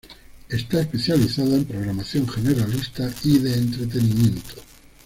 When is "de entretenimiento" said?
3.37-4.55